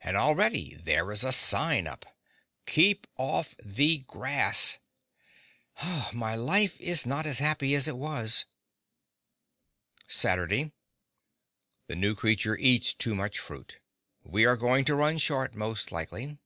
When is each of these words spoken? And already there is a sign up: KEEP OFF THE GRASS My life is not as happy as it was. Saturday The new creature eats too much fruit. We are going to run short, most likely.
And 0.00 0.16
already 0.16 0.76
there 0.76 1.10
is 1.10 1.24
a 1.24 1.32
sign 1.32 1.88
up: 1.88 2.06
KEEP 2.66 3.04
OFF 3.16 3.56
THE 3.56 3.98
GRASS 4.06 4.78
My 6.12 6.36
life 6.36 6.80
is 6.80 7.04
not 7.04 7.26
as 7.26 7.40
happy 7.40 7.74
as 7.74 7.88
it 7.88 7.96
was. 7.96 8.44
Saturday 10.06 10.70
The 11.88 11.96
new 11.96 12.14
creature 12.14 12.56
eats 12.56 12.94
too 12.94 13.16
much 13.16 13.40
fruit. 13.40 13.80
We 14.22 14.46
are 14.46 14.56
going 14.56 14.84
to 14.84 14.94
run 14.94 15.18
short, 15.18 15.56
most 15.56 15.90
likely. 15.90 16.38